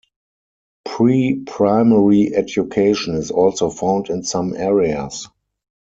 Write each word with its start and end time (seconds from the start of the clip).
Pre-Primary 0.83 2.33
Education 2.35 3.13
is 3.13 3.29
also 3.29 3.69
found 3.69 4.09
in 4.09 4.23
some 4.23 4.55
areas. 4.55 5.27